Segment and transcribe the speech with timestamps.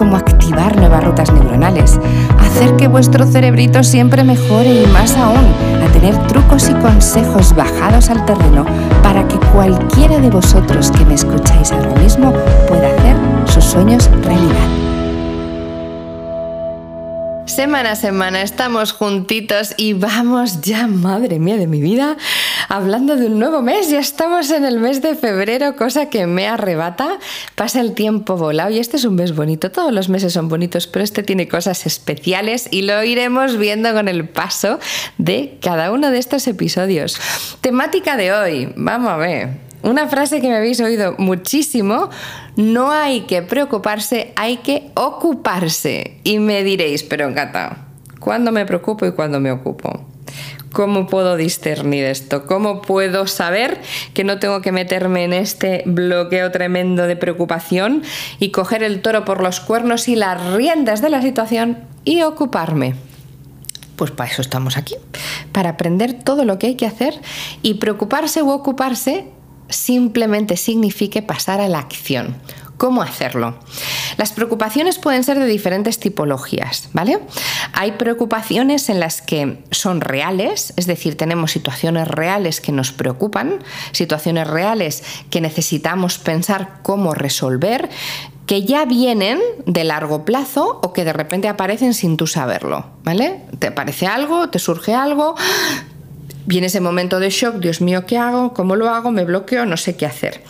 [0.00, 2.00] Cómo activar nuevas rutas neuronales,
[2.38, 5.44] hacer que vuestro cerebrito siempre mejore y más aún,
[5.84, 8.64] a tener trucos y consejos bajados al terreno
[9.02, 12.32] para que cualquiera de vosotros que me escucháis ahora mismo
[12.66, 14.89] pueda hacer sus sueños realidad.
[17.50, 22.16] Semana a semana estamos juntitos y vamos ya, madre mía de mi vida,
[22.68, 23.90] hablando de un nuevo mes.
[23.90, 27.18] Ya estamos en el mes de febrero, cosa que me arrebata.
[27.56, 29.72] Pasa el tiempo volado y este es un mes bonito.
[29.72, 34.06] Todos los meses son bonitos, pero este tiene cosas especiales y lo iremos viendo con
[34.06, 34.78] el paso
[35.18, 37.18] de cada uno de estos episodios.
[37.60, 39.69] Temática de hoy, vamos a ver.
[39.82, 42.10] Una frase que me habéis oído muchísimo,
[42.56, 46.18] no hay que preocuparse, hay que ocuparse.
[46.22, 47.86] Y me diréis, pero Cata,
[48.18, 50.06] ¿cuándo me preocupo y cuándo me ocupo?
[50.72, 52.46] ¿Cómo puedo discernir esto?
[52.46, 53.80] ¿Cómo puedo saber
[54.14, 58.02] que no tengo que meterme en este bloqueo tremendo de preocupación
[58.38, 62.94] y coger el toro por los cuernos y las riendas de la situación y ocuparme?
[63.96, 64.94] Pues para eso estamos aquí,
[65.52, 67.20] para aprender todo lo que hay que hacer
[67.62, 69.26] y preocuparse u ocuparse
[69.70, 72.36] simplemente signifique pasar a la acción.
[72.80, 73.58] ¿Cómo hacerlo?
[74.16, 77.20] Las preocupaciones pueden ser de diferentes tipologías, ¿vale?
[77.74, 83.62] Hay preocupaciones en las que son reales, es decir, tenemos situaciones reales que nos preocupan,
[83.92, 87.90] situaciones reales que necesitamos pensar cómo resolver,
[88.46, 93.42] que ya vienen de largo plazo o que de repente aparecen sin tú saberlo, ¿vale?
[93.58, 95.36] Te aparece algo, te surge algo,
[96.50, 98.52] Viene ese momento de shock, Dios mío, ¿qué hago?
[98.54, 99.12] ¿Cómo lo hago?
[99.12, 99.66] ¿Me bloqueo?
[99.66, 100.42] No sé qué hacer.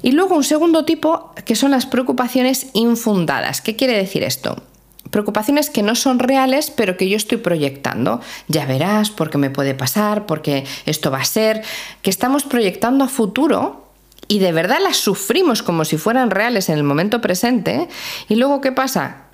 [0.00, 3.60] Y luego un segundo tipo que son las preocupaciones infundadas.
[3.60, 4.62] ¿Qué quiere decir esto?
[5.10, 8.20] Preocupaciones que no son reales, pero que yo estoy proyectando.
[8.46, 11.64] Ya verás, porque me puede pasar, porque esto va a ser,
[12.02, 13.88] que estamos proyectando a futuro
[14.28, 17.88] y de verdad las sufrimos como si fueran reales en el momento presente.
[18.28, 19.24] Y luego, ¿qué pasa?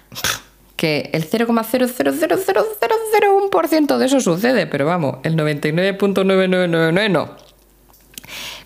[0.82, 7.37] Que el 0,0000001% de eso sucede, pero vamos, el 99.9999 no.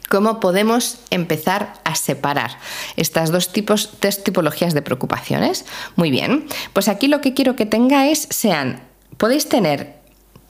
[0.08, 2.52] ¿Cómo podemos empezar a separar
[2.96, 5.66] estas dos tipos, tres tipologías de preocupaciones?
[5.94, 8.80] Muy bien, pues aquí lo que quiero que tengáis sean,
[9.18, 9.95] podéis tener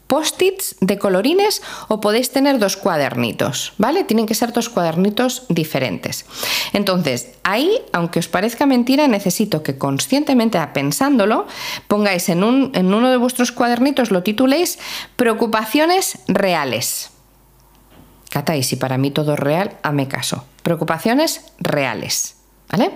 [0.07, 4.05] post-its de colorines o podéis tener dos cuadernitos, ¿vale?
[4.05, 6.27] Tienen que ser dos cuadernitos diferentes.
[6.73, 11.47] Entonces, ahí, aunque os parezca mentira, necesito que conscientemente, pensándolo,
[11.89, 14.79] pongáis en, un, en uno de vuestros cuadernitos, lo tituléis
[15.17, 17.11] Preocupaciones reales.
[18.31, 20.45] Cata, y si para mí todo es real, hame caso.
[20.63, 22.37] Preocupaciones reales.
[22.71, 22.91] ¿Vale?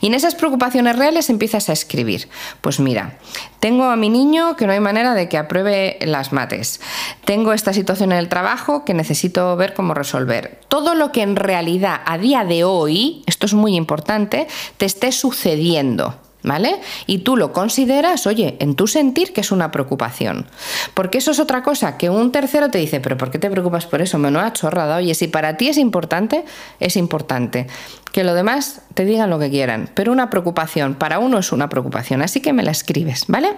[0.00, 2.28] Y en esas preocupaciones reales empiezas a escribir.
[2.60, 3.18] Pues mira,
[3.58, 6.80] tengo a mi niño que no hay manera de que apruebe las mates.
[7.24, 10.60] Tengo esta situación en el trabajo que necesito ver cómo resolver.
[10.68, 15.10] Todo lo que en realidad a día de hoy, esto es muy importante, te esté
[15.10, 16.14] sucediendo.
[16.46, 16.80] ¿Vale?
[17.08, 20.46] Y tú lo consideras, oye, en tu sentir que es una preocupación.
[20.94, 23.86] Porque eso es otra cosa, que un tercero te dice, pero ¿por qué te preocupas
[23.86, 24.16] por eso?
[24.16, 24.98] Me no ha chorrada.
[24.98, 26.44] Oye, si para ti es importante,
[26.78, 27.66] es importante.
[28.12, 29.90] Que lo demás te digan lo que quieran.
[29.94, 32.22] Pero una preocupación, para uno es una preocupación.
[32.22, 33.54] Así que me la escribes, ¿vale?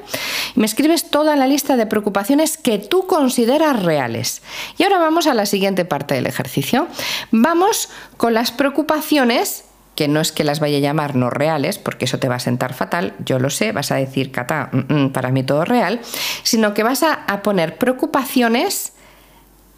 [0.55, 4.41] Me escribes toda la lista de preocupaciones que tú consideras reales.
[4.79, 6.89] Y ahora vamos a la siguiente parte del ejercicio.
[7.31, 9.65] Vamos con las preocupaciones
[9.99, 12.39] que no es que las vaya a llamar no reales, porque eso te va a
[12.39, 16.01] sentar fatal, yo lo sé, vas a decir, Cata, mm, mm, para mí todo real,
[16.45, 18.93] sino que vas a, a poner preocupaciones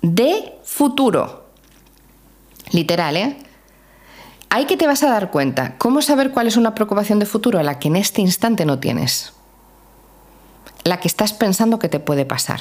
[0.02, 1.46] de futuro.
[2.70, 3.38] Literal, ¿eh?
[4.50, 5.78] Ahí que te vas a dar cuenta.
[5.78, 8.78] ¿Cómo saber cuál es una preocupación de futuro a la que en este instante no
[8.78, 9.32] tienes?
[10.84, 12.60] La que estás pensando que te puede pasar.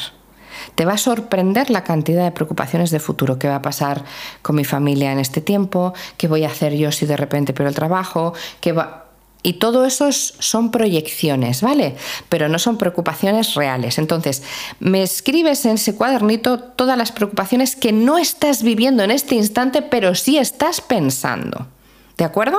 [0.76, 3.40] Te va a sorprender la cantidad de preocupaciones de futuro.
[3.40, 4.04] ¿Qué va a pasar
[4.42, 5.94] con mi familia en este tiempo?
[6.18, 8.34] ¿Qué voy a hacer yo si de repente pierdo el trabajo?
[8.62, 9.06] ¿Qué va...
[9.42, 11.96] Y todo eso son proyecciones, ¿vale?
[12.28, 13.98] Pero no son preocupaciones reales.
[13.98, 14.44] Entonces,
[14.82, 19.82] me escribes en ese cuadernito todas las preocupaciones que no estás viviendo en este instante,
[19.82, 21.68] pero sí estás pensando.
[22.18, 22.58] ¿De acuerdo?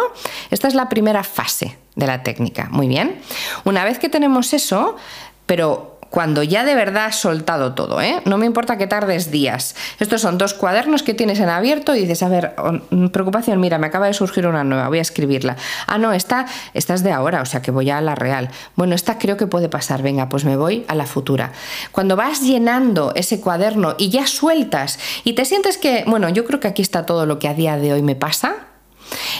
[0.51, 2.69] Esta es la primera fase de la técnica.
[2.71, 3.21] Muy bien.
[3.65, 4.97] Una vez que tenemos eso,
[5.45, 8.21] pero cuando ya de verdad has soltado todo, ¿eh?
[8.25, 9.77] No me importa que tardes días.
[10.01, 12.55] Estos son dos cuadernos que tienes en abierto y dices, a ver,
[12.91, 15.57] mm, preocupación, mira, me acaba de surgir una nueva, voy a escribirla.
[15.87, 18.51] Ah, no, esta, esta es de ahora, o sea que voy a la real.
[18.75, 21.53] Bueno, esta creo que puede pasar, venga, pues me voy a la futura.
[21.93, 26.59] Cuando vas llenando ese cuaderno y ya sueltas y te sientes que, bueno, yo creo
[26.59, 28.67] que aquí está todo lo que a día de hoy me pasa,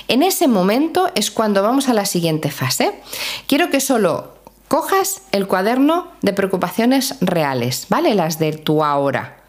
[0.09, 3.01] En ese momento es cuando vamos a la siguiente fase.
[3.47, 4.40] Quiero que solo
[4.71, 8.15] cojas el cuaderno de preocupaciones reales, ¿vale?
[8.15, 9.40] Las de tu ahora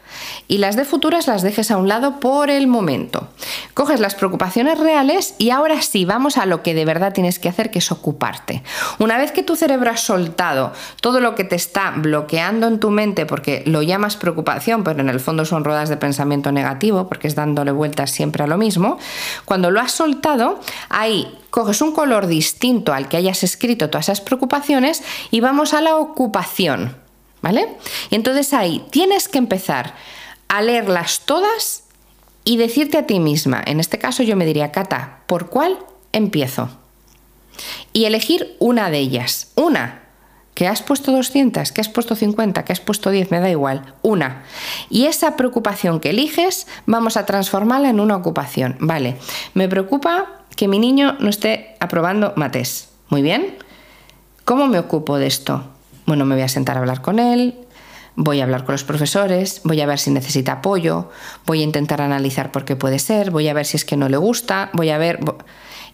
[0.48, 3.28] y las de futuras las dejes a un lado por el momento.
[3.74, 7.48] Coges las preocupaciones reales y ahora sí, vamos a lo que de verdad tienes que
[7.48, 8.62] hacer, que es ocuparte.
[8.98, 12.90] Una vez que tu cerebro ha soltado todo lo que te está bloqueando en tu
[12.90, 17.28] mente, porque lo llamas preocupación, pero en el fondo son ruedas de pensamiento negativo, porque
[17.28, 18.98] es dándole vueltas siempre a lo mismo,
[19.44, 24.20] cuando lo has soltado, ahí coges un color distinto al que hayas escrito todas esas
[24.20, 27.01] preocupaciones y vamos a la ocupación.
[27.42, 27.76] ¿Vale?
[28.10, 29.94] Y entonces ahí tienes que empezar
[30.48, 31.84] a leerlas todas
[32.44, 35.78] y decirte a ti misma, en este caso yo me diría, Cata, ¿por cuál
[36.12, 36.70] empiezo?
[37.92, 40.02] Y elegir una de ellas, una,
[40.54, 43.94] que has puesto 200, que has puesto 50, que has puesto 10, me da igual,
[44.02, 44.44] una.
[44.90, 48.76] Y esa preocupación que eliges vamos a transformarla en una ocupación.
[48.80, 49.16] Vale,
[49.54, 52.90] me preocupa que mi niño no esté aprobando mates.
[53.08, 53.56] Muy bien.
[54.44, 55.71] ¿Cómo me ocupo de esto?
[56.06, 57.54] Bueno, me voy a sentar a hablar con él,
[58.16, 61.10] voy a hablar con los profesores, voy a ver si necesita apoyo,
[61.46, 64.08] voy a intentar analizar por qué puede ser, voy a ver si es que no
[64.08, 65.20] le gusta, voy a ver...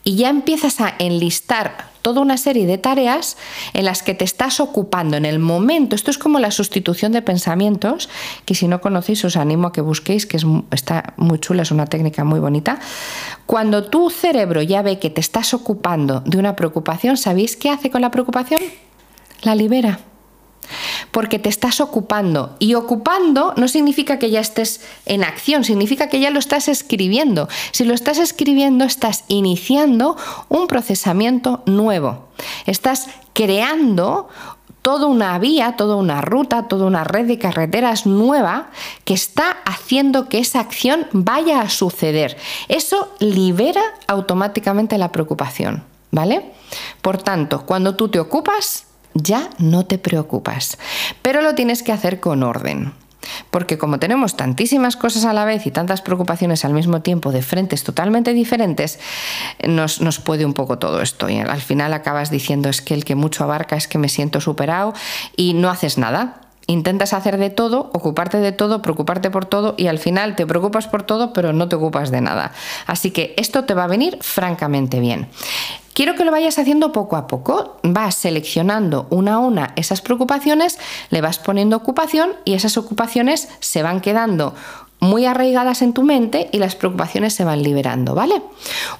[0.04, 3.36] Y ya empiezas a enlistar toda una serie de tareas
[3.74, 5.96] en las que te estás ocupando en el momento.
[5.96, 8.08] Esto es como la sustitución de pensamientos,
[8.46, 11.72] que si no conocéis os animo a que busquéis, que es, está muy chula, es
[11.72, 12.78] una técnica muy bonita.
[13.44, 17.90] Cuando tu cerebro ya ve que te estás ocupando de una preocupación, ¿sabéis qué hace
[17.90, 18.60] con la preocupación?
[19.42, 20.00] La libera.
[21.10, 22.56] Porque te estás ocupando.
[22.58, 27.48] Y ocupando no significa que ya estés en acción, significa que ya lo estás escribiendo.
[27.72, 30.16] Si lo estás escribiendo, estás iniciando
[30.48, 32.28] un procesamiento nuevo.
[32.66, 34.28] Estás creando
[34.88, 38.70] toda una vía, toda una ruta, toda una red de carreteras nueva
[39.04, 42.38] que está haciendo que esa acción vaya a suceder.
[42.68, 46.52] Eso libera automáticamente la preocupación, ¿vale?
[47.02, 50.78] Por tanto, cuando tú te ocupas, ya no te preocupas.
[51.22, 52.92] Pero lo tienes que hacer con orden.
[53.50, 57.42] Porque como tenemos tantísimas cosas a la vez y tantas preocupaciones al mismo tiempo de
[57.42, 58.98] frentes totalmente diferentes,
[59.66, 61.28] nos, nos, puede un poco todo esto.
[61.28, 64.40] Y al final acabas diciendo es que el que mucho abarca es que me siento
[64.40, 64.94] superado
[65.36, 66.40] y no haces nada.
[66.66, 70.86] Intentas hacer de todo, ocuparte de todo, preocuparte por todo y al final te preocupas
[70.86, 72.52] por todo pero no te ocupas de nada.
[72.86, 75.28] Así que esto te va a venir francamente bien.
[75.98, 77.76] Quiero que lo vayas haciendo poco a poco.
[77.82, 80.78] Vas seleccionando una a una esas preocupaciones,
[81.10, 84.54] le vas poniendo ocupación y esas ocupaciones se van quedando
[85.00, 88.40] muy arraigadas en tu mente y las preocupaciones se van liberando, ¿vale?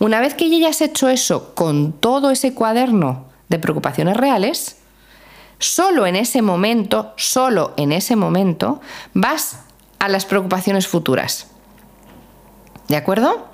[0.00, 4.78] Una vez que ya hayas hecho eso con todo ese cuaderno de preocupaciones reales,
[5.60, 8.80] solo en ese momento, solo en ese momento,
[9.14, 9.60] vas
[10.00, 11.46] a las preocupaciones futuras.
[12.88, 13.47] ¿De acuerdo?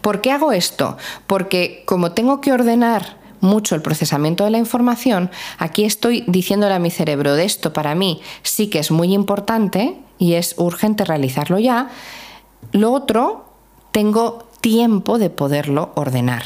[0.00, 0.96] ¿Por qué hago esto?
[1.26, 6.78] Porque como tengo que ordenar mucho el procesamiento de la información, aquí estoy diciéndole a
[6.78, 11.58] mi cerebro de esto para mí sí que es muy importante y es urgente realizarlo
[11.58, 11.90] ya.
[12.72, 13.44] Lo otro,
[13.92, 16.42] tengo tiempo de poderlo ordenar.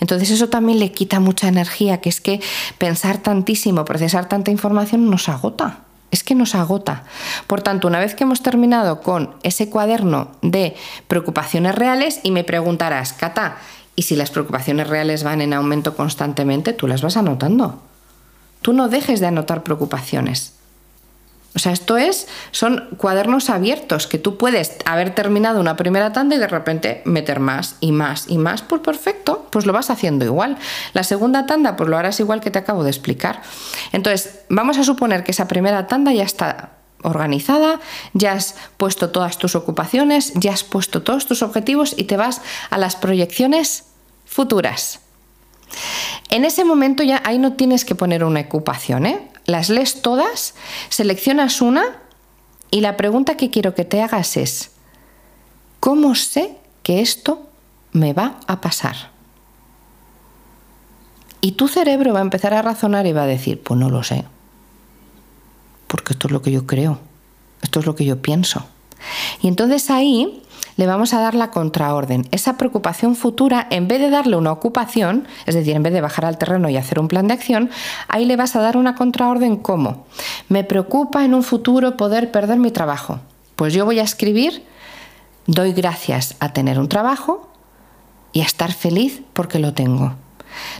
[0.00, 2.40] Entonces eso también le quita mucha energía, que es que
[2.76, 7.04] pensar tantísimo, procesar tanta información nos agota es que nos agota.
[7.46, 10.76] Por tanto, una vez que hemos terminado con ese cuaderno de
[11.08, 13.56] preocupaciones reales y me preguntarás, Cata,
[13.94, 16.72] ¿y si las preocupaciones reales van en aumento constantemente?
[16.72, 17.82] Tú las vas anotando.
[18.62, 20.55] Tú no dejes de anotar preocupaciones.
[21.56, 26.36] O sea, esto es, son cuadernos abiertos que tú puedes haber terminado una primera tanda
[26.36, 28.60] y de repente meter más y más y más.
[28.60, 30.58] Pues perfecto, pues lo vas haciendo igual.
[30.92, 33.40] La segunda tanda, pues lo harás igual que te acabo de explicar.
[33.92, 36.72] Entonces, vamos a suponer que esa primera tanda ya está
[37.02, 37.80] organizada,
[38.12, 42.42] ya has puesto todas tus ocupaciones, ya has puesto todos tus objetivos y te vas
[42.68, 43.84] a las proyecciones
[44.26, 45.00] futuras.
[46.28, 49.30] En ese momento ya ahí no tienes que poner una ocupación, ¿eh?
[49.46, 50.54] Las lees todas,
[50.88, 51.98] seleccionas una
[52.70, 54.72] y la pregunta que quiero que te hagas es,
[55.80, 57.48] ¿cómo sé que esto
[57.92, 59.10] me va a pasar?
[61.40, 64.02] Y tu cerebro va a empezar a razonar y va a decir, pues no lo
[64.02, 64.24] sé,
[65.86, 66.98] porque esto es lo que yo creo,
[67.62, 68.66] esto es lo que yo pienso.
[69.42, 70.42] Y entonces ahí
[70.76, 72.26] le vamos a dar la contraorden.
[72.30, 76.24] Esa preocupación futura, en vez de darle una ocupación, es decir, en vez de bajar
[76.24, 77.70] al terreno y hacer un plan de acción,
[78.08, 80.06] ahí le vas a dar una contraorden como,
[80.48, 83.20] me preocupa en un futuro poder perder mi trabajo.
[83.56, 84.64] Pues yo voy a escribir,
[85.46, 87.48] doy gracias a tener un trabajo
[88.32, 90.14] y a estar feliz porque lo tengo.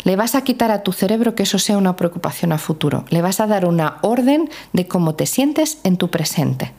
[0.05, 3.05] Le vas a quitar a tu cerebro que eso sea una preocupación a futuro.
[3.11, 6.73] Le vas a dar una orden de cómo te sientes en tu presente.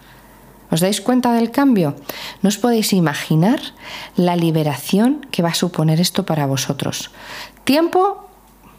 [0.72, 1.96] ¿Os dais cuenta del cambio?
[2.42, 3.60] No os podéis imaginar
[4.16, 7.12] la liberación que va a suponer esto para vosotros.
[7.64, 8.28] Tiempo,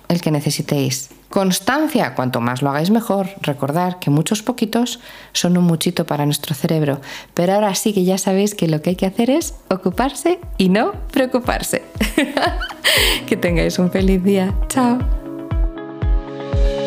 [0.08, 1.10] el que necesitéis.
[1.28, 3.28] Constancia, cuanto más lo hagáis mejor.
[3.42, 5.00] Recordar que muchos poquitos
[5.32, 7.00] son un muchito para nuestro cerebro.
[7.34, 10.70] Pero ahora sí que ya sabéis que lo que hay que hacer es ocuparse y
[10.70, 11.82] no preocuparse.
[13.26, 14.54] que tengáis un feliz día.
[14.68, 15.17] Chao.